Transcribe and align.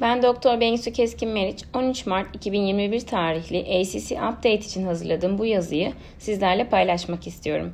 Ben 0.00 0.22
Doktor 0.22 0.60
Bengisu 0.60 0.92
Keskin 0.92 1.28
Meriç, 1.28 1.64
13 1.74 2.06
Mart 2.06 2.36
2021 2.36 3.00
tarihli 3.00 3.58
ACC 3.58 4.14
Update 4.14 4.54
için 4.54 4.86
hazırladığım 4.86 5.38
bu 5.38 5.46
yazıyı 5.46 5.92
sizlerle 6.18 6.68
paylaşmak 6.68 7.26
istiyorum. 7.26 7.72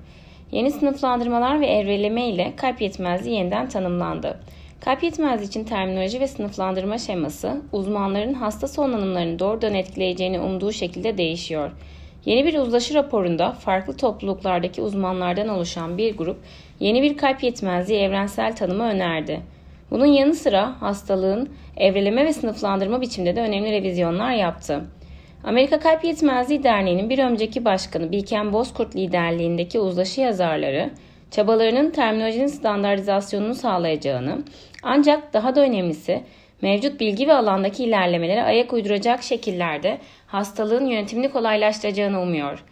Yeni 0.53 0.71
sınıflandırmalar 0.71 1.61
ve 1.61 1.67
evreleme 1.67 2.29
ile 2.29 2.53
kalp 2.57 2.81
yetmezliği 2.81 3.37
yeniden 3.37 3.69
tanımlandı. 3.69 4.41
Kalp 4.81 5.03
yetmezliği 5.03 5.49
için 5.49 5.65
terminoloji 5.65 6.21
ve 6.21 6.29
sınıflandırma 6.29 6.99
şeması 6.99 7.63
uzmanların 7.73 8.35
hasta 8.35 8.69
sonlanımlarını 8.69 9.39
doğrudan 9.39 9.75
etkileyeceğini 9.75 10.41
umduğu 10.41 10.73
şekilde 10.73 11.19
değişiyor. 11.19 11.71
Yeni 12.25 12.47
bir 12.47 12.59
uzlaşı 12.59 12.95
raporunda 12.95 13.53
farklı 13.53 13.97
topluluklardaki 13.97 14.83
uzmanlardan 14.83 15.49
oluşan 15.49 15.99
bir 15.99 16.17
grup 16.17 16.37
yeni 16.81 17.03
bir 17.03 17.17
kalp 17.17 17.43
yetmezliği 17.43 18.01
evrensel 18.01 18.57
tanımı 18.57 18.85
önerdi. 18.85 19.41
Bunun 19.91 20.07
yanı 20.07 20.35
sıra 20.35 20.83
hastalığın 20.83 21.49
evreleme 21.77 22.25
ve 22.25 22.33
sınıflandırma 22.33 23.01
biçiminde 23.01 23.37
de 23.37 23.41
önemli 23.41 23.73
revizyonlar 23.73 24.33
yaptı. 24.33 24.85
Amerika 25.45 25.81
Kalp 25.81 26.05
Yetmezliği 26.05 26.63
Derneği'nin 26.63 27.11
bir 27.11 27.19
önceki 27.19 27.65
başkanı 27.65 28.13
Bilken 28.13 28.53
Bozkurt 28.53 28.97
liderliğindeki 28.97 29.81
uzlaşı 29.81 30.21
yazarları, 30.21 30.91
çabalarının 31.31 31.91
terminolojinin 31.91 32.47
standartizasyonunu 32.47 33.55
sağlayacağını, 33.55 34.43
ancak 34.83 35.35
daha 35.35 35.57
da 35.57 35.61
önemlisi 35.61 36.23
mevcut 36.63 37.01
bilgi 37.01 37.29
ve 37.29 37.33
alandaki 37.33 37.85
ilerlemelere 37.85 38.43
ayak 38.43 38.73
uyduracak 38.73 39.23
şekillerde 39.23 39.99
hastalığın 40.27 40.87
yönetimini 40.87 41.31
kolaylaştıracağını 41.31 42.21
umuyor. 42.21 42.65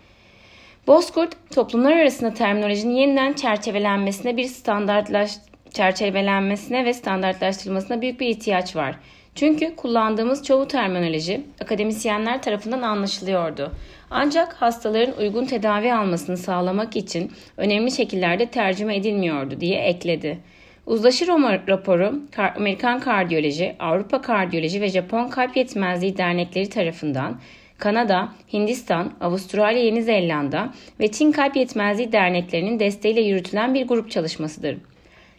Bozkurt, 0.87 1.37
toplumlar 1.55 1.93
arasında 1.93 2.35
terminolojinin 2.35 2.95
yeniden 2.95 3.33
çerçevelenmesine 3.33 4.37
bir 4.37 4.45
standartlaş 4.45 5.31
çerçevelenmesine 5.73 6.85
ve 6.85 6.95
standartlaştırılmasına 6.95 8.03
büyük 8.03 8.21
bir 8.21 8.27
ihtiyaç 8.27 8.77
var. 8.77 8.97
Çünkü 9.35 9.77
kullandığımız 9.77 10.45
çoğu 10.45 10.69
terminoloji 10.69 11.41
akademisyenler 11.63 12.43
tarafından 12.43 12.83
anlaşılıyordu. 12.83 13.73
Ancak 14.11 14.53
hastaların 14.53 15.19
uygun 15.19 15.45
tedavi 15.45 15.95
almasını 15.95 16.37
sağlamak 16.37 16.97
için 16.97 17.33
önemli 17.57 17.91
şekillerde 17.91 18.47
tercüme 18.47 18.97
edilmiyordu 18.97 19.61
diye 19.61 19.79
ekledi. 19.79 20.39
Uzlaşı 20.87 21.27
Roma 21.27 21.59
raporu 21.69 22.21
Amerikan 22.57 23.01
Kardiyoloji, 23.01 23.77
Avrupa 23.79 24.23
Kardiyoloji 24.23 24.81
ve 24.81 24.89
Japon 24.89 25.29
Kalp 25.29 25.57
Yetmezliği 25.57 26.17
Dernekleri 26.17 26.69
tarafından 26.69 27.41
Kanada, 27.79 28.29
Hindistan, 28.53 29.13
Avustralya, 29.21 29.83
Yeni 29.83 30.03
Zelanda 30.03 30.75
ve 31.01 31.11
Çin 31.13 31.33
Kalp 31.33 31.57
Yetmezliği 31.57 32.13
Derneklerinin 32.13 32.81
desteğiyle 32.81 33.21
yürütülen 33.21 33.75
bir 33.75 33.89
grup 33.89 34.11
çalışmasıdır. 34.11 34.77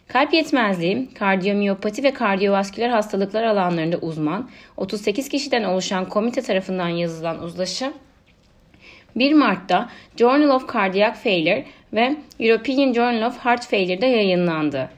Kalp 0.08 0.34
yetmezliği, 0.34 1.08
kardiyomiyopati 1.14 2.04
ve 2.04 2.14
kardiyovasküler 2.14 2.88
hastalıklar 2.88 3.42
alanlarında 3.42 3.96
uzman 3.96 4.50
38 4.76 5.28
kişiden 5.28 5.64
oluşan 5.64 6.08
komite 6.08 6.42
tarafından 6.42 6.88
yazılan 6.88 7.42
uzlaşı 7.42 7.92
1 9.16 9.32
Mart'ta 9.32 9.88
Journal 10.16 10.56
of 10.56 10.72
Cardiac 10.74 11.14
Failure 11.16 11.64
ve 11.92 12.16
European 12.40 12.92
Journal 12.92 13.28
of 13.28 13.38
Heart 13.38 13.66
Failure'da 13.66 14.06
yayınlandı. 14.06 14.90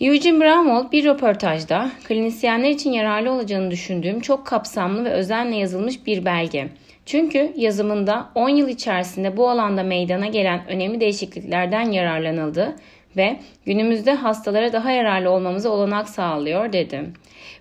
Eugene 0.00 0.40
Bramwell 0.40 0.92
bir 0.92 1.04
röportajda 1.04 1.90
klinisyenler 2.04 2.70
için 2.70 2.92
yararlı 2.92 3.30
olacağını 3.30 3.70
düşündüğüm 3.70 4.20
çok 4.20 4.46
kapsamlı 4.46 5.04
ve 5.04 5.10
özenle 5.10 5.56
yazılmış 5.56 6.06
bir 6.06 6.24
belge. 6.24 6.68
Çünkü 7.06 7.52
yazımında 7.56 8.30
10 8.34 8.48
yıl 8.48 8.68
içerisinde 8.68 9.36
bu 9.36 9.50
alanda 9.50 9.82
meydana 9.82 10.26
gelen 10.26 10.68
önemli 10.68 11.00
değişikliklerden 11.00 11.90
yararlanıldı 11.90 12.76
ve 13.16 13.40
günümüzde 13.66 14.14
hastalara 14.14 14.72
daha 14.72 14.90
yararlı 14.90 15.30
olmamıza 15.30 15.68
olanak 15.68 16.08
sağlıyor 16.08 16.72
dedi. 16.72 17.12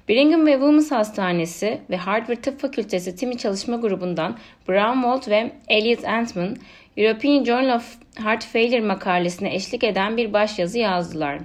Brigham 0.10 0.46
ve 0.46 0.52
Women's 0.52 0.92
Hastanesi 0.92 1.82
ve 1.90 1.98
Harvard 1.98 2.38
Tıp 2.38 2.60
Fakültesi 2.60 3.16
timi 3.16 3.38
çalışma 3.38 3.76
grubundan 3.76 4.38
Brownwald 4.68 5.32
ve 5.32 5.52
Elliot 5.68 6.06
Antman, 6.06 6.56
European 6.98 7.44
Journal 7.44 7.76
of 7.76 7.96
Heart 8.16 8.46
Failure 8.46 8.82
makalesine 8.82 9.56
eşlik 9.56 9.84
eden 9.84 10.18
bir 10.18 10.34
başyazı 10.34 10.80
yazdılar. 10.80 11.40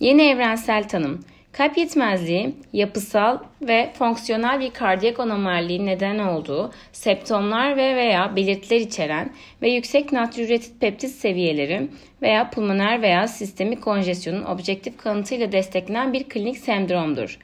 Yeni 0.00 0.22
evrensel 0.22 0.88
tanım 0.88 1.24
Kalp 1.52 1.78
yetmezliği, 1.78 2.54
yapısal 2.72 3.38
ve 3.62 3.90
fonksiyonel 3.94 4.60
bir 4.60 4.70
kardiyak 4.70 5.20
anomalliğin 5.20 5.86
neden 5.86 6.18
olduğu 6.18 6.72
septomlar 6.92 7.76
ve 7.76 7.96
veya 7.96 8.36
belirtiler 8.36 8.80
içeren 8.80 9.30
ve 9.62 9.70
yüksek 9.70 10.12
natriüretit 10.12 10.80
peptit 10.80 11.10
seviyeleri 11.10 11.88
veya 12.22 12.50
pulmoner 12.50 13.02
veya 13.02 13.28
sistemik 13.28 13.82
konjesyonun 13.82 14.44
objektif 14.44 14.98
kanıtıyla 14.98 15.52
desteklenen 15.52 16.12
bir 16.12 16.24
klinik 16.24 16.58
sendromdur. 16.58 17.38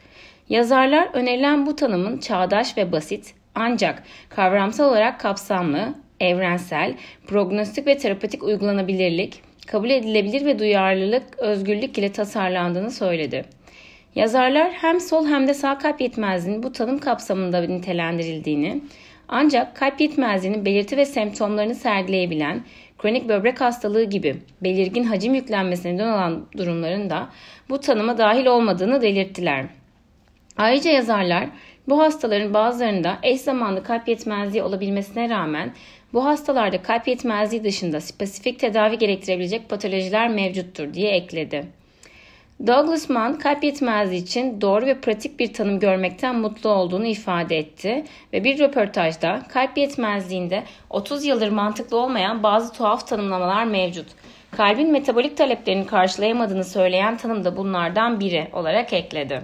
Yazarlar 0.48 1.08
önerilen 1.12 1.66
bu 1.66 1.76
tanımın 1.76 2.18
çağdaş 2.18 2.76
ve 2.76 2.92
basit 2.92 3.34
ancak 3.54 4.02
kavramsal 4.28 4.90
olarak 4.90 5.20
kapsamlı, 5.20 5.94
evrensel, 6.20 6.94
prognostik 7.26 7.86
ve 7.86 7.98
terapötik 7.98 8.42
uygulanabilirlik, 8.42 9.42
kabul 9.66 9.90
edilebilir 9.90 10.46
ve 10.46 10.58
duyarlılık, 10.58 11.38
özgürlük 11.38 11.98
ile 11.98 12.12
tasarlandığını 12.12 12.90
söyledi. 12.90 13.57
Yazarlar 14.18 14.72
hem 14.72 15.00
sol 15.00 15.26
hem 15.26 15.48
de 15.48 15.54
sağ 15.54 15.78
kalp 15.78 16.00
yetmezliğinin 16.00 16.62
bu 16.62 16.72
tanım 16.72 16.98
kapsamında 16.98 17.60
nitelendirildiğini, 17.60 18.80
ancak 19.28 19.76
kalp 19.76 20.00
yetmezliğinin 20.00 20.64
belirti 20.64 20.96
ve 20.96 21.04
semptomlarını 21.04 21.74
sergileyebilen 21.74 22.64
kronik 22.98 23.28
böbrek 23.28 23.60
hastalığı 23.60 24.04
gibi 24.04 24.36
belirgin 24.62 25.04
hacim 25.04 25.34
yüklenmesine 25.34 25.94
neden 25.94 26.08
olan 26.08 26.46
durumların 26.56 27.10
da 27.10 27.28
bu 27.68 27.80
tanıma 27.80 28.18
dahil 28.18 28.46
olmadığını 28.46 29.02
belirttiler. 29.02 29.64
Ayrıca 30.56 30.90
yazarlar 30.90 31.48
bu 31.88 32.00
hastaların 32.00 32.54
bazılarında 32.54 33.18
eş 33.22 33.40
zamanlı 33.40 33.82
kalp 33.82 34.08
yetmezliği 34.08 34.62
olabilmesine 34.62 35.28
rağmen 35.28 35.72
bu 36.12 36.24
hastalarda 36.24 36.82
kalp 36.82 37.08
yetmezliği 37.08 37.64
dışında 37.64 38.00
spesifik 38.00 38.58
tedavi 38.58 38.98
gerektirebilecek 38.98 39.68
patolojiler 39.68 40.28
mevcuttur 40.28 40.94
diye 40.94 41.10
ekledi. 41.10 41.77
Douglas 42.66 43.08
Mann 43.08 43.38
kalp 43.38 43.64
yetmezliği 43.64 44.22
için 44.22 44.60
doğru 44.60 44.86
ve 44.86 45.00
pratik 45.00 45.38
bir 45.38 45.52
tanım 45.52 45.80
görmekten 45.80 46.38
mutlu 46.38 46.70
olduğunu 46.70 47.06
ifade 47.06 47.58
etti 47.58 48.04
ve 48.32 48.44
bir 48.44 48.58
röportajda 48.58 49.42
kalp 49.48 49.78
yetmezliğinde 49.78 50.64
30 50.90 51.24
yıldır 51.24 51.48
mantıklı 51.48 51.96
olmayan 51.96 52.42
bazı 52.42 52.72
tuhaf 52.72 53.06
tanımlamalar 53.06 53.64
mevcut. 53.64 54.06
Kalbin 54.50 54.92
metabolik 54.92 55.36
taleplerini 55.36 55.86
karşılayamadığını 55.86 56.64
söyleyen 56.64 57.16
tanım 57.16 57.44
da 57.44 57.56
bunlardan 57.56 58.20
biri 58.20 58.48
olarak 58.52 58.92
ekledi. 58.92 59.42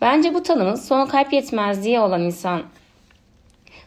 Bence 0.00 0.34
bu 0.34 0.42
tanımın 0.42 0.74
son 0.74 1.06
kalp 1.06 1.32
yetmezliği 1.32 2.00
olan 2.00 2.22
insan 2.22 2.62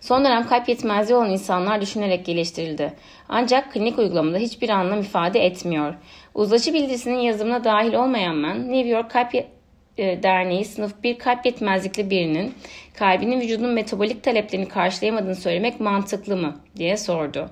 Son 0.01 0.25
dönem 0.25 0.47
kalp 0.47 0.69
yetmezliği 0.69 1.17
olan 1.17 1.29
insanlar 1.29 1.81
düşünerek 1.81 2.25
geliştirildi. 2.25 2.93
Ancak 3.29 3.73
klinik 3.73 3.99
uygulamada 3.99 4.37
hiçbir 4.37 4.69
anlam 4.69 4.99
ifade 4.99 5.45
etmiyor. 5.45 5.93
Uzlaşı 6.33 6.73
bildirisinin 6.73 7.19
yazımına 7.19 7.63
dahil 7.63 7.93
olmayan 7.93 8.43
ben, 8.43 8.71
New 8.71 8.89
York 8.89 9.11
Kalp 9.11 9.35
e, 9.35 10.23
Derneği 10.23 10.65
sınıf 10.65 11.03
bir 11.03 11.19
kalp 11.19 11.45
yetmezlikli 11.45 12.09
birinin 12.09 12.53
kalbinin 12.93 13.41
vücudunun 13.41 13.73
metabolik 13.73 14.23
taleplerini 14.23 14.67
karşılayamadığını 14.67 15.35
söylemek 15.35 15.79
mantıklı 15.79 16.37
mı 16.37 16.59
diye 16.75 16.97
sordu. 16.97 17.49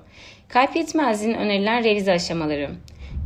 Kalp 0.48 0.76
yetmezliğinin 0.76 1.38
önerilen 1.38 1.84
revize 1.84 2.12
aşamaları. 2.12 2.70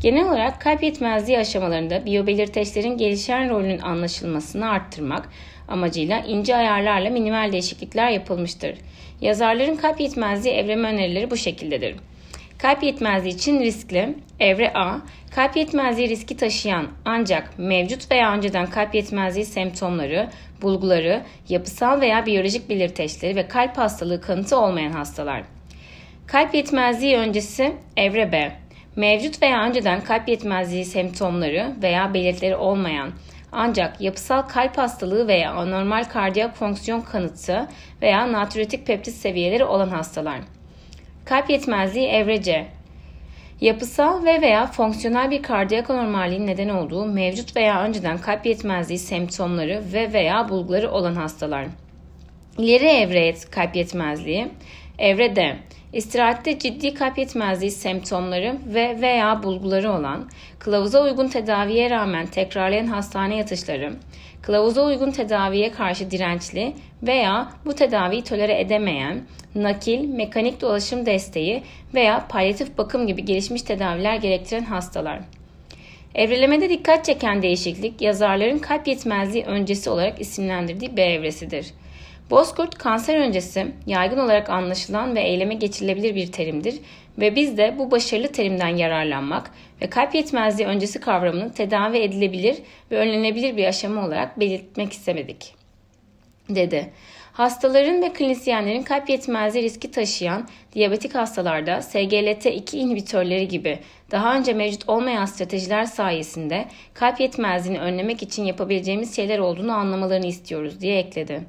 Genel 0.03 0.25
olarak 0.25 0.61
kalp 0.61 0.83
yetmezliği 0.83 1.39
aşamalarında 1.39 2.07
biyobelirteçlerin 2.07 2.97
gelişen 2.97 3.51
rolünün 3.51 3.79
anlaşılmasını 3.79 4.71
arttırmak 4.71 5.29
amacıyla 5.69 6.21
ince 6.21 6.57
ayarlarla 6.57 7.11
minimal 7.11 7.53
değişiklikler 7.53 8.11
yapılmıştır. 8.11 8.79
Yazarların 9.21 9.77
kalp 9.77 10.01
yetmezliği 10.01 10.55
evreme 10.55 10.89
önerileri 10.89 11.31
bu 11.31 11.37
şekildedir. 11.37 11.97
Kalp 12.63 12.83
yetmezliği 12.83 13.35
için 13.35 13.61
riskli, 13.61 14.15
evre 14.41 14.73
A, 14.75 14.99
kalp 15.35 15.57
yetmezliği 15.57 16.09
riski 16.09 16.37
taşıyan 16.37 16.87
ancak 17.05 17.59
mevcut 17.59 18.11
veya 18.11 18.33
önceden 18.33 18.67
kalp 18.67 18.95
yetmezliği 18.95 19.47
semptomları, 19.47 20.29
bulguları, 20.63 21.23
yapısal 21.49 22.01
veya 22.01 22.27
biyolojik 22.27 22.69
belirteçleri 22.69 23.37
ve 23.37 23.49
kalp 23.49 23.79
hastalığı 23.79 24.21
kanıtı 24.21 24.57
olmayan 24.59 24.93
hastalar. 24.93 25.43
Kalp 26.27 26.55
yetmezliği 26.55 27.17
öncesi 27.17 27.77
evre 27.97 28.33
B, 28.33 28.53
mevcut 28.97 29.43
veya 29.43 29.65
önceden 29.65 30.01
kalp 30.01 30.29
yetmezliği 30.29 30.85
semptomları 30.85 31.77
veya 31.83 32.15
belirtileri 32.15 32.57
olmayan 32.57 33.13
ancak 33.53 34.01
yapısal 34.01 34.43
kalp 34.43 34.79
hastalığı 34.79 35.29
veya 35.29 35.53
anormal 35.53 36.05
kardiyak 36.05 36.57
fonksiyon 36.57 37.01
kanıtı 37.01 37.69
veya 38.03 38.33
natriüretik 38.33 38.87
peptit 38.87 39.15
seviyeleri 39.15 39.65
olan 39.65 39.89
hastalar. 39.89 40.41
Kalp 41.25 41.51
yetmezliği 41.51 42.09
evrece, 42.09 42.67
yapısal 43.61 44.25
ve 44.25 44.41
veya 44.43 44.67
fonksiyonel 44.67 45.31
bir 45.31 45.43
kardiyak 45.43 45.91
anormalliğin 45.91 46.47
neden 46.47 46.69
olduğu 46.69 47.07
mevcut 47.07 47.57
veya 47.57 47.83
önceden 47.83 48.19
kalp 48.19 48.47
yetmezliği 48.47 48.99
semptomları 48.99 49.83
ve 49.93 50.13
veya 50.13 50.49
bulguları 50.49 50.91
olan 50.91 51.15
hastalar. 51.15 51.67
İleri 52.59 52.87
evre 52.87 53.35
kalp 53.51 53.77
yetmezliği, 53.77 54.49
evre 54.99 55.37
D, 55.37 55.57
istirahatte 55.93 56.59
ciddi 56.59 56.95
kalp 56.95 57.19
yetmezliği 57.19 57.71
semptomları 57.71 58.57
ve 58.67 59.01
veya 59.01 59.43
bulguları 59.43 59.93
olan, 59.93 60.31
kılavuza 60.59 61.03
uygun 61.03 61.29
tedaviye 61.29 61.91
rağmen 61.91 62.27
tekrarlayan 62.27 62.87
hastane 62.87 63.37
yatışları, 63.37 63.93
kılavuza 64.43 64.85
uygun 64.85 65.11
tedaviye 65.11 65.73
karşı 65.73 66.11
dirençli 66.11 66.73
veya 67.03 67.53
bu 67.65 67.75
tedaviyi 67.75 68.25
tolere 68.25 68.61
edemeyen, 68.61 69.23
nakil, 69.55 70.09
mekanik 70.09 70.61
dolaşım 70.61 71.07
desteği 71.07 71.63
veya 71.95 72.27
palyatif 72.29 72.79
bakım 72.79 73.07
gibi 73.07 73.25
gelişmiş 73.25 73.63
tedaviler 73.63 74.17
gerektiren 74.17 74.65
hastalar. 74.65 75.21
Evrelemede 76.15 76.71
dikkat 76.71 77.05
çeken 77.05 77.43
değişiklik 77.43 78.01
yazarların 78.01 78.59
kalp 78.59 78.89
yetmezliği 78.89 79.45
öncesi 79.45 79.91
olarak 79.91 80.21
isimlendirdiği 80.21 80.97
B 80.97 81.03
evresidir. 81.03 81.67
Bozkurt 82.33 82.79
kanser 82.79 83.17
öncesi 83.17 83.67
yaygın 83.87 84.19
olarak 84.19 84.51
anlaşılan 84.51 85.17
ve 85.17 85.21
eyleme 85.21 85.55
geçirilebilir 85.55 86.15
bir 86.15 86.33
terimdir 86.33 86.75
ve 87.19 87.37
biz 87.37 87.59
de 87.59 87.75
bu 87.79 87.91
başarılı 87.91 88.29
terimden 88.29 88.77
yararlanmak 88.77 89.51
ve 89.83 89.91
kalp 89.91 90.15
yetmezliği 90.15 90.69
öncesi 90.69 91.01
kavramını 91.01 91.53
tedavi 91.53 91.99
edilebilir 91.99 92.57
ve 92.91 92.99
önlenebilir 92.99 93.57
bir 93.57 93.67
aşama 93.67 94.07
olarak 94.07 94.41
belirtmek 94.41 94.93
istemedik, 94.93 95.55
dedi. 96.49 96.91
Hastaların 97.33 98.03
ve 98.03 98.13
klinisyenlerin 98.13 98.83
kalp 98.83 99.11
yetmezliği 99.11 99.65
riski 99.65 99.91
taşıyan 99.91 100.49
diyabetik 100.75 101.15
hastalarda 101.15 101.79
SGLT2 101.79 102.77
inhibitörleri 102.77 103.49
gibi 103.49 103.79
daha 104.11 104.37
önce 104.37 104.53
mevcut 104.53 104.89
olmayan 104.89 105.25
stratejiler 105.25 105.85
sayesinde 105.85 106.65
kalp 106.95 107.21
yetmezliğini 107.21 107.81
önlemek 107.81 108.23
için 108.23 108.45
yapabileceğimiz 108.45 109.17
şeyler 109.17 109.39
olduğunu 109.39 109.73
anlamalarını 109.73 110.27
istiyoruz 110.27 110.81
diye 110.81 110.99
ekledi. 110.99 111.43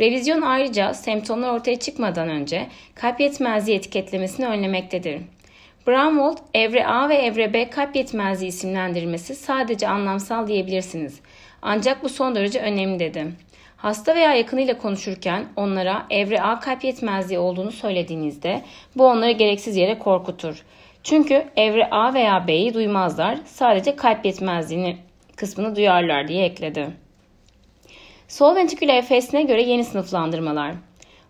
Revizyon 0.00 0.42
ayrıca 0.42 0.94
semptomlar 0.94 1.54
ortaya 1.54 1.78
çıkmadan 1.78 2.28
önce 2.28 2.68
kalp 2.94 3.20
yetmezliği 3.20 3.78
etiketlemesini 3.78 4.46
önlemektedir. 4.46 5.20
Bramwold, 5.86 6.38
evre 6.54 6.86
A 6.86 7.08
ve 7.08 7.14
evre 7.14 7.52
B 7.52 7.70
kalp 7.70 7.96
yetmezliği 7.96 8.48
isimlendirmesi 8.48 9.34
sadece 9.34 9.88
anlamsal 9.88 10.46
diyebilirsiniz. 10.46 11.20
Ancak 11.62 12.04
bu 12.04 12.08
son 12.08 12.34
derece 12.34 12.60
önemli 12.60 12.98
dedi. 12.98 13.26
Hasta 13.76 14.14
veya 14.14 14.34
yakınıyla 14.34 14.78
konuşurken 14.78 15.44
onlara 15.56 16.06
evre 16.10 16.40
A 16.42 16.60
kalp 16.60 16.84
yetmezliği 16.84 17.38
olduğunu 17.38 17.72
söylediğinizde 17.72 18.62
bu 18.96 19.06
onları 19.06 19.30
gereksiz 19.30 19.76
yere 19.76 19.98
korkutur. 19.98 20.62
Çünkü 21.02 21.44
evre 21.56 21.90
A 21.90 22.14
veya 22.14 22.46
B'yi 22.46 22.74
duymazlar, 22.74 23.38
sadece 23.44 23.96
kalp 23.96 24.24
yetmezliğini 24.24 24.96
kısmını 25.36 25.76
duyarlar 25.76 26.28
diye 26.28 26.44
ekledi. 26.44 27.01
Sol 28.32 28.56
ventrikül 28.56 28.88
EFS'ine 28.88 29.42
göre 29.42 29.62
yeni 29.62 29.84
sınıflandırmalar. 29.84 30.74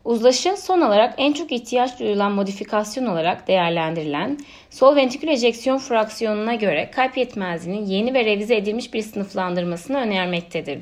Uzlaşı 0.04 0.56
son 0.56 0.80
olarak 0.80 1.14
en 1.18 1.32
çok 1.32 1.52
ihtiyaç 1.52 2.00
duyulan 2.00 2.32
modifikasyon 2.32 3.06
olarak 3.06 3.48
değerlendirilen 3.48 4.38
sol 4.70 4.96
ventrikül 4.96 5.28
ejeksiyon 5.28 5.78
fraksiyonuna 5.78 6.54
göre 6.54 6.90
kalp 6.90 7.16
yetmezliğinin 7.16 7.86
yeni 7.86 8.14
ve 8.14 8.24
revize 8.24 8.56
edilmiş 8.56 8.94
bir 8.94 9.02
sınıflandırmasını 9.02 9.98
önermektedir. 9.98 10.78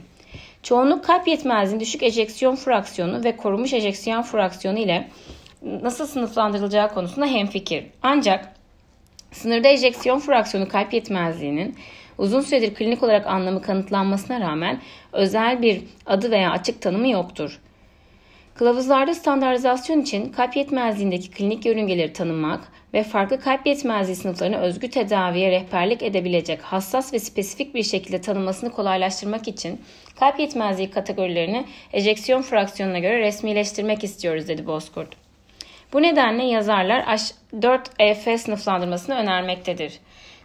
Çoğunluk 0.62 1.04
kalp 1.04 1.28
yetmezliğinin 1.28 1.80
düşük 1.80 2.02
ejeksiyon 2.02 2.56
fraksiyonu 2.56 3.24
ve 3.24 3.36
korunmuş 3.36 3.72
ejeksiyon 3.72 4.22
fraksiyonu 4.22 4.78
ile 4.78 5.08
nasıl 5.62 6.06
sınıflandırılacağı 6.06 6.94
konusunda 6.94 7.26
hemfikir. 7.26 7.84
Ancak 8.02 8.52
sınırda 9.32 9.68
ejeksiyon 9.68 10.18
fraksiyonu 10.18 10.68
kalp 10.68 10.92
yetmezliğinin 10.92 11.76
uzun 12.20 12.40
süredir 12.40 12.74
klinik 12.74 13.02
olarak 13.02 13.26
anlamı 13.26 13.62
kanıtlanmasına 13.62 14.40
rağmen 14.40 14.80
özel 15.12 15.62
bir 15.62 15.82
adı 16.06 16.30
veya 16.30 16.50
açık 16.50 16.82
tanımı 16.82 17.08
yoktur. 17.08 17.60
Kılavuzlarda 18.54 19.14
standartizasyon 19.14 20.00
için 20.00 20.32
kalp 20.32 20.56
yetmezliğindeki 20.56 21.30
klinik 21.30 21.66
yörüngeleri 21.66 22.12
tanımak 22.12 22.72
ve 22.94 23.02
farklı 23.02 23.40
kalp 23.40 23.66
yetmezliği 23.66 24.16
sınıflarına 24.16 24.56
özgü 24.56 24.90
tedaviye 24.90 25.50
rehberlik 25.50 26.02
edebilecek 26.02 26.62
hassas 26.62 27.12
ve 27.12 27.18
spesifik 27.18 27.74
bir 27.74 27.82
şekilde 27.82 28.20
tanınmasını 28.20 28.70
kolaylaştırmak 28.70 29.48
için 29.48 29.80
kalp 30.20 30.40
yetmezliği 30.40 30.90
kategorilerini 30.90 31.64
ejeksiyon 31.92 32.42
fraksiyonuna 32.42 32.98
göre 32.98 33.18
resmileştirmek 33.18 34.04
istiyoruz 34.04 34.48
dedi 34.48 34.66
Bozkurt. 34.66 35.08
Bu 35.92 36.02
nedenle 36.02 36.44
yazarlar 36.44 37.04
4 37.62 37.90
EF 37.98 38.40
sınıflandırmasını 38.40 39.14
önermektedir. 39.14 40.00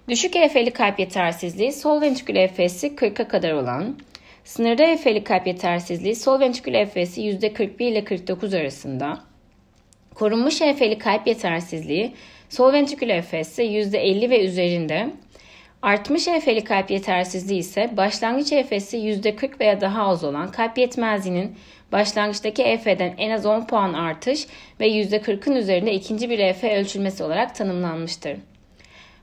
Düşük 0.10 0.36
EF'li 0.36 0.72
kalp 0.72 1.00
yetersizliği 1.00 1.74
sol 1.74 2.02
ventrikül 2.02 2.36
EF'si 2.36 2.88
40'a 2.88 3.28
kadar 3.28 3.52
olan, 3.52 3.96
sınırda 4.44 4.84
EF'li 4.84 5.24
kalp 5.24 5.48
yetersizliği 5.48 6.16
sol 6.16 6.40
ventrikül 6.40 6.74
EF'si 6.74 7.22
%41 7.22 7.84
ile 7.84 8.04
49 8.04 8.54
arasında, 8.54 9.20
korunmuş 10.16 10.62
EF'li 10.62 10.98
kalp 10.98 11.28
yetersizliği 11.28 12.14
sol 12.50 12.74
ventrikül 12.74 13.10
EF'si 13.10 13.64
%50 13.64 14.30
ve 14.30 14.46
üzerinde, 14.46 15.10
artmış 15.82 16.28
EF'li 16.28 16.64
kalp 16.64 16.92
yetersizliği 16.92 17.60
ise 17.60 17.90
başlangıç 17.98 18.52
EF'si 18.52 18.98
%40 18.98 19.60
veya 19.60 19.82
daha 19.82 20.08
az 20.08 20.24
olan 20.24 20.52
kalp 20.52 20.78
yetmezliğinin 20.78 21.56
başlangıçtaki 21.92 22.64
EF'den 22.64 23.14
en 23.18 23.32
az 23.32 23.46
10 23.46 23.68
puan 23.68 23.94
artış 23.94 24.48
ve 24.80 24.88
%40'ın 24.88 25.56
üzerinde 25.56 25.94
ikinci 25.94 26.30
bir 26.30 26.40
EF 26.40 26.64
ölçülmesi 26.64 27.24
olarak 27.24 27.56
tanımlanmıştır. 27.56 28.38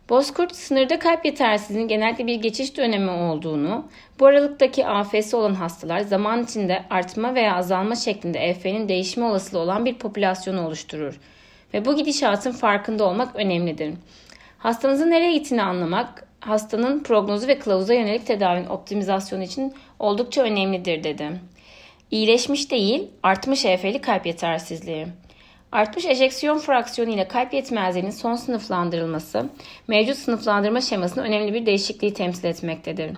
Bozkurt 0.08 0.56
sınırda 0.56 0.98
kalp 0.98 1.24
yetersizliğinin 1.24 1.88
genellikle 1.88 2.26
bir 2.26 2.34
geçiş 2.34 2.76
dönemi 2.76 3.10
olduğunu, 3.10 3.86
bu 4.20 4.26
aralıktaki 4.26 4.86
AF'si 4.86 5.36
olan 5.36 5.54
hastalar 5.54 6.00
zaman 6.00 6.44
içinde 6.44 6.84
artma 6.90 7.34
veya 7.34 7.56
azalma 7.56 7.96
şeklinde 7.96 8.38
EF'nin 8.38 8.88
değişme 8.88 9.24
olasılığı 9.24 9.60
olan 9.60 9.84
bir 9.84 9.94
popülasyonu 9.94 10.66
oluşturur 10.66 11.20
ve 11.74 11.84
bu 11.84 11.96
gidişatın 11.96 12.52
farkında 12.52 13.04
olmak 13.04 13.36
önemlidir. 13.36 13.94
Hastanızın 14.58 15.10
nereye 15.10 15.32
gittiğini 15.32 15.62
anlamak, 15.62 16.26
hastanın 16.40 17.02
prognozu 17.02 17.46
ve 17.46 17.58
kılavuza 17.58 17.94
yönelik 17.94 18.26
tedavinin 18.26 18.68
optimizasyonu 18.68 19.42
için 19.42 19.74
oldukça 19.98 20.42
önemlidir 20.42 21.04
dedi. 21.04 21.30
İyileşmiş 22.10 22.70
değil, 22.70 23.08
artmış 23.22 23.64
EF'li 23.64 24.00
kalp 24.00 24.26
yetersizliği. 24.26 25.06
Artmış 25.72 26.04
ejeksiyon 26.06 26.58
fraksiyonu 26.58 27.10
ile 27.10 27.28
kalp 27.28 27.54
yetmezliğinin 27.54 28.10
son 28.10 28.34
sınıflandırılması, 28.34 29.48
mevcut 29.88 30.16
sınıflandırma 30.16 30.80
şemasında 30.80 31.24
önemli 31.24 31.54
bir 31.54 31.66
değişikliği 31.66 32.14
temsil 32.14 32.44
etmektedir. 32.44 33.10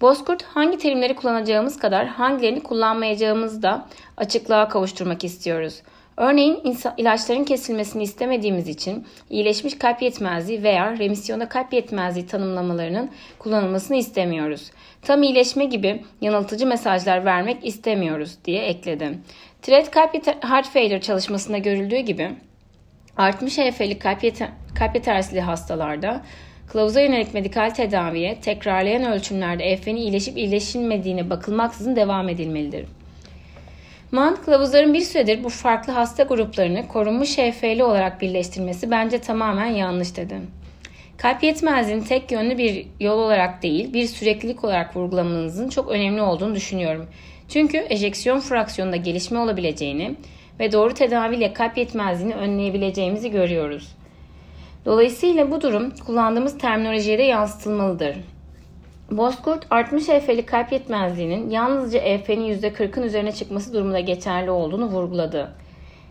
Bozkurt 0.00 0.42
hangi 0.42 0.78
terimleri 0.78 1.16
kullanacağımız 1.16 1.78
kadar 1.78 2.06
hangilerini 2.06 2.62
kullanmayacağımızı 2.62 3.62
da 3.62 3.88
açıklığa 4.16 4.68
kavuşturmak 4.68 5.24
istiyoruz. 5.24 5.82
Örneğin 6.16 6.76
ilaçların 6.96 7.44
kesilmesini 7.44 8.02
istemediğimiz 8.02 8.68
için 8.68 9.06
iyileşmiş 9.30 9.78
kalp 9.78 10.02
yetmezliği 10.02 10.62
veya 10.62 10.98
remisyonda 10.98 11.48
kalp 11.48 11.72
yetmezliği 11.72 12.26
tanımlamalarının 12.26 13.10
kullanılmasını 13.38 13.96
istemiyoruz. 13.96 14.70
Tam 15.02 15.22
iyileşme 15.22 15.64
gibi 15.64 16.04
yanıltıcı 16.20 16.66
mesajlar 16.66 17.24
vermek 17.24 17.66
istemiyoruz 17.66 18.38
diye 18.44 18.62
ekledi. 18.62 19.18
Thread 19.62 19.90
kalp 19.90 20.26
heart 20.44 20.68
failure 20.68 21.00
çalışmasında 21.00 21.58
görüldüğü 21.58 21.98
gibi 21.98 22.30
artmış 23.16 23.58
HF'li 23.58 23.98
kalp, 23.98 24.24
yeter, 24.24 24.48
kalp 24.74 24.94
yetersizliği 24.94 25.42
hastalarda 25.42 26.22
kılavuza 26.66 27.00
yönelik 27.00 27.34
medikal 27.34 27.70
tedaviye 27.70 28.40
tekrarlayan 28.40 29.12
ölçümlerde 29.12 29.64
EF'nin 29.64 29.96
iyileşip 29.96 30.36
iyileşilmediğine 30.36 31.30
bakılmaksızın 31.30 31.96
devam 31.96 32.28
edilmelidir. 32.28 32.86
Mann, 34.12 34.36
kılavuzların 34.44 34.94
bir 34.94 35.00
süredir 35.00 35.44
bu 35.44 35.48
farklı 35.48 35.92
hasta 35.92 36.22
gruplarını 36.22 36.88
korunmuş 36.88 37.38
HF'li 37.38 37.84
olarak 37.84 38.20
birleştirmesi 38.20 38.90
bence 38.90 39.18
tamamen 39.18 39.66
yanlış 39.66 40.16
dedi. 40.16 40.34
Kalp 41.22 41.42
yetmezliğini 41.42 42.04
tek 42.04 42.32
yönlü 42.32 42.58
bir 42.58 42.86
yol 43.00 43.18
olarak 43.18 43.62
değil, 43.62 43.92
bir 43.92 44.06
süreklilik 44.06 44.64
olarak 44.64 44.96
vurgulamanızın 44.96 45.68
çok 45.68 45.88
önemli 45.88 46.22
olduğunu 46.22 46.54
düşünüyorum. 46.54 47.06
Çünkü 47.48 47.86
ejeksiyon 47.88 48.40
fraksiyonunda 48.40 48.96
gelişme 48.96 49.38
olabileceğini 49.38 50.14
ve 50.60 50.72
doğru 50.72 50.94
tedaviyle 50.94 51.52
kalp 51.52 51.78
yetmezliğini 51.78 52.34
önleyebileceğimizi 52.34 53.30
görüyoruz. 53.30 53.96
Dolayısıyla 54.84 55.50
bu 55.50 55.60
durum 55.60 55.90
kullandığımız 56.06 56.58
terminolojiye 56.58 57.18
de 57.18 57.22
yansıtılmalıdır. 57.22 58.16
Bozkurt 59.10 59.66
artmış 59.70 60.08
EF'li 60.08 60.46
kalp 60.46 60.72
yetmezliğinin 60.72 61.50
yalnızca 61.50 61.98
EF'nin 61.98 62.60
%40'ın 62.60 63.02
üzerine 63.02 63.32
çıkması 63.32 63.72
durumunda 63.72 64.00
geçerli 64.00 64.50
olduğunu 64.50 64.86
vurguladı. 64.86 65.52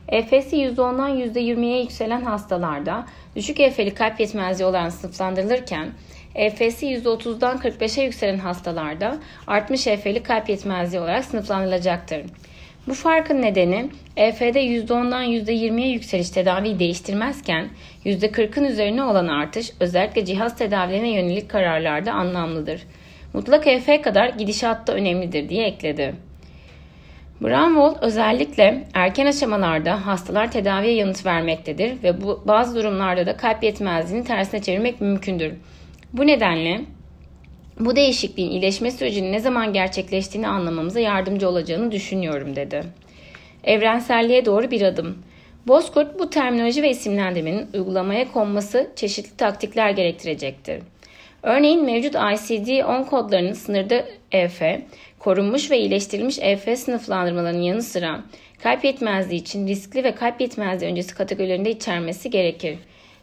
EF'si 0.10 0.56
%10'dan 0.56 1.18
%20'ye 1.18 1.82
yükselen 1.82 2.22
hastalarda 2.22 3.06
düşük 3.36 3.60
EF'li 3.60 3.94
kalp 3.94 4.20
yetmezliği 4.20 4.70
olarak 4.70 4.94
sınıflandırılırken 4.94 5.92
EF'si 6.36 6.86
%30'dan 6.86 7.58
45'e 7.58 8.04
yükselen 8.04 8.38
hastalarda 8.38 9.18
artmış 9.48 9.88
EF'li 9.88 10.24
kalp 10.24 10.50
yetmezliği 10.50 11.02
olarak 11.02 11.26
sınıflandırılacaktır. 11.26 12.22
Bu 12.88 12.94
farkın 12.94 13.42
nedeni 13.42 13.90
EF'de 14.18 14.66
%10'dan 14.66 15.24
%20'ye 15.24 15.88
yükseliş 15.88 16.30
tedaviyi 16.30 16.80
değiştirmezken 16.80 17.70
%40'ın 18.06 18.66
üzerine 18.66 19.04
olan 19.04 19.28
artış 19.28 19.72
özellikle 19.80 20.26
cihaz 20.26 20.58
tedavilerine 20.58 21.10
yönelik 21.10 21.50
kararlarda 21.50 22.12
anlamlıdır. 22.12 22.82
Mutlak 23.34 23.68
EF 23.68 24.02
kadar 24.04 24.30
gidişat 24.30 24.88
da 24.88 24.94
önemlidir 24.94 25.50
diye 25.50 25.68
ekledi. 25.68 26.16
Brownwald 27.42 27.96
özellikle 28.02 28.84
erken 28.94 29.26
aşamalarda 29.26 30.06
hastalar 30.06 30.52
tedaviye 30.52 30.94
yanıt 30.94 31.26
vermektedir 31.26 32.04
ve 32.04 32.22
bu 32.22 32.44
bazı 32.46 32.76
durumlarda 32.76 33.26
da 33.26 33.38
kalp 33.38 33.64
yetmezliğini 33.64 34.26
tersine 34.26 34.62
çevirmek 34.62 35.02
mümkündür. 35.02 35.54
Bu 36.14 36.28
nedenle 36.28 36.82
bu 37.80 37.96
değişikliğin 37.96 38.52
iyileşme 38.52 38.92
sürecinin 38.92 39.32
ne 39.32 39.40
zaman 39.40 39.74
gerçekleştiğini 39.74 40.48
anlamamıza 40.48 41.00
yardımcı 41.00 41.50
olacağını 41.50 41.92
düşünüyorum 41.92 42.56
dedi. 42.56 42.84
Evrenselliğe 43.64 44.46
doğru 44.46 44.72
bir 44.72 44.82
adım. 44.82 45.18
Bozkurt 45.68 46.20
bu 46.20 46.30
terminoloji 46.30 46.84
ve 46.84 46.90
isimlendirmenin 46.90 47.68
uygulamaya 47.74 48.32
konması 48.32 48.92
çeşitli 48.96 49.38
taktikler 49.38 49.90
gerektirecektir. 49.90 50.82
Örneğin 51.44 51.86
mevcut 51.86 52.16
ICD-10 52.16 53.06
kodlarının 53.06 53.54
sınırda 53.54 54.06
EF, 54.32 54.62
korunmuş 55.20 55.72
ve 55.72 55.80
iyileştirilmiş 55.80 56.40
EF 56.42 56.80
sınıflandırmalarının 56.80 57.62
yanı 57.62 57.84
sıra 57.84 58.24
kalp 58.64 58.84
yetmezliği 58.86 59.42
için 59.42 59.68
riskli 59.68 60.04
ve 60.04 60.16
kalp 60.16 60.42
yetmezliği 60.42 60.92
öncesi 60.92 61.16
kategorilerinde 61.16 61.72
içermesi 61.72 62.30
gerekir. 62.30 62.78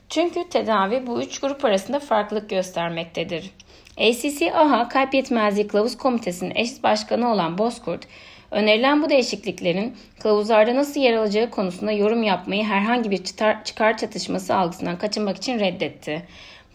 Çünkü 0.08 0.48
tedavi 0.50 1.06
bu 1.06 1.22
üç 1.22 1.38
grup 1.38 1.64
arasında 1.64 2.00
farklılık 2.00 2.50
göstermektedir. 2.50 3.50
ACC-AHA 3.98 4.88
Kalp 4.88 5.14
Yetmezliği 5.14 5.68
Kılavuz 5.68 5.96
Komitesi'nin 5.96 6.54
eş 6.54 6.82
başkanı 6.82 7.32
olan 7.32 7.58
Bozkurt, 7.58 8.06
önerilen 8.50 9.02
bu 9.02 9.10
değişikliklerin 9.10 9.96
kılavuzlarda 10.20 10.74
nasıl 10.74 11.00
yer 11.00 11.16
alacağı 11.16 11.50
konusunda 11.50 11.92
yorum 11.92 12.22
yapmayı 12.22 12.64
herhangi 12.64 13.10
bir 13.10 13.24
çıkar 13.64 13.96
çatışması 13.96 14.54
algısından 14.54 14.98
kaçınmak 14.98 15.36
için 15.36 15.58
reddetti. 15.58 16.22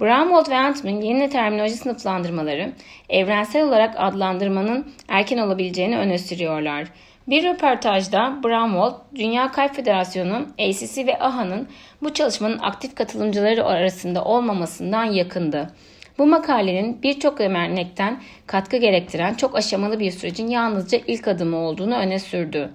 Brownwald 0.01 0.49
ve 0.49 0.57
Antman 0.57 1.01
yeni 1.01 1.29
terminoloji 1.29 1.75
sınıflandırmaları 1.75 2.71
evrensel 3.09 3.63
olarak 3.63 3.95
adlandırmanın 3.97 4.93
erken 5.07 5.37
olabileceğini 5.37 5.97
öne 5.97 6.17
sürüyorlar. 6.17 6.87
Bir 7.27 7.43
röportajda 7.43 8.39
Brownwald, 8.43 8.93
Dünya 9.15 9.51
Kalp 9.51 9.75
Federasyonu, 9.75 10.45
ACC 10.59 11.07
ve 11.07 11.19
AHA'nın 11.19 11.67
bu 12.01 12.13
çalışmanın 12.13 12.59
aktif 12.59 12.95
katılımcıları 12.95 13.65
arasında 13.65 14.23
olmamasından 14.23 15.03
yakındı. 15.03 15.69
Bu 16.17 16.25
makalenin 16.27 17.01
birçok 17.03 17.41
örnekten 17.41 18.21
katkı 18.47 18.77
gerektiren 18.77 19.33
çok 19.33 19.55
aşamalı 19.55 19.99
bir 19.99 20.11
sürecin 20.11 20.47
yalnızca 20.47 20.99
ilk 21.07 21.27
adımı 21.27 21.57
olduğunu 21.57 21.95
öne 21.95 22.19
sürdü. 22.19 22.69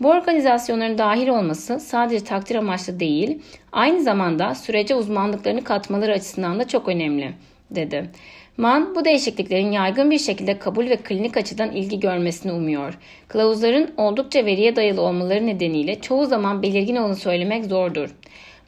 Bu 0.00 0.08
organizasyonların 0.10 0.98
dahil 0.98 1.28
olması 1.28 1.80
sadece 1.80 2.24
takdir 2.24 2.54
amaçlı 2.54 3.00
değil, 3.00 3.38
aynı 3.72 4.02
zamanda 4.02 4.54
sürece 4.54 4.94
uzmanlıklarını 4.94 5.64
katmaları 5.64 6.12
açısından 6.12 6.58
da 6.58 6.68
çok 6.68 6.88
önemli, 6.88 7.32
dedi. 7.70 8.10
Mann 8.56 8.94
bu 8.94 9.04
değişikliklerin 9.04 9.72
yaygın 9.72 10.10
bir 10.10 10.18
şekilde 10.18 10.58
kabul 10.58 10.86
ve 10.86 10.96
klinik 10.96 11.36
açıdan 11.36 11.70
ilgi 11.70 12.00
görmesini 12.00 12.52
umuyor. 12.52 12.98
Kılavuzların 13.28 13.90
oldukça 13.96 14.44
veriye 14.44 14.76
dayalı 14.76 15.00
olmaları 15.00 15.46
nedeniyle 15.46 16.00
çoğu 16.00 16.26
zaman 16.26 16.62
belirgin 16.62 16.96
olanı 16.96 17.16
söylemek 17.16 17.64
zordur. 17.64 18.14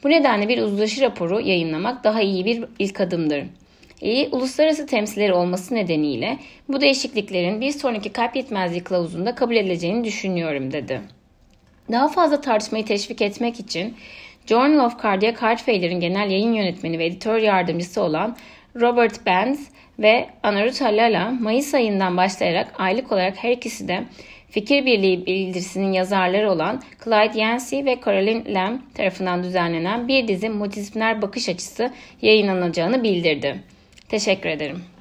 Bu 0.03 0.09
nedenle 0.09 0.47
bir 0.47 0.61
uzlaşı 0.61 1.01
raporu 1.01 1.39
yayınlamak 1.39 2.03
daha 2.03 2.21
iyi 2.21 2.45
bir 2.45 2.65
ilk 2.79 3.01
adımdır. 3.01 3.43
İyi 4.01 4.29
uluslararası 4.31 4.85
temsilleri 4.85 5.33
olması 5.33 5.75
nedeniyle 5.75 6.37
bu 6.69 6.81
değişikliklerin 6.81 7.61
bir 7.61 7.71
sonraki 7.71 8.09
kalp 8.09 8.35
yetmezliği 8.35 8.83
kılavuzunda 8.83 9.35
kabul 9.35 9.55
edileceğini 9.55 10.03
düşünüyorum 10.03 10.71
dedi. 10.71 11.01
Daha 11.91 12.07
fazla 12.07 12.41
tartışmayı 12.41 12.85
teşvik 12.85 13.21
etmek 13.21 13.59
için 13.59 13.95
Journal 14.45 14.85
of 14.85 15.03
Cardiac 15.03 15.41
Heart 15.41 15.61
Failure'ın 15.61 15.99
genel 15.99 16.31
yayın 16.31 16.53
yönetmeni 16.53 16.99
ve 16.99 17.05
editör 17.05 17.37
yardımcısı 17.37 18.01
olan 18.01 18.37
Robert 18.75 19.25
Benz 19.25 19.69
ve 19.99 20.29
Anaruta 20.43 20.85
Lala 20.85 21.31
Mayıs 21.31 21.73
ayından 21.73 22.17
başlayarak 22.17 22.73
aylık 22.77 23.11
olarak 23.11 23.43
her 23.43 23.51
ikisi 23.51 23.87
de 23.87 24.03
Fikir 24.49 24.85
Birliği 24.85 25.25
bildirisinin 25.25 25.91
yazarları 25.91 26.51
olan 26.51 26.81
Clyde 27.03 27.39
Yancey 27.39 27.85
ve 27.85 27.99
Caroline 28.05 28.53
Lamb 28.53 28.79
tarafından 28.93 29.43
düzenlenen 29.43 30.07
bir 30.07 30.27
dizi 30.27 30.49
multidisipliner 30.49 31.21
bakış 31.21 31.49
açısı 31.49 31.91
yayınlanacağını 32.21 33.03
bildirdi. 33.03 33.63
Teşekkür 34.09 34.49
ederim. 34.49 34.92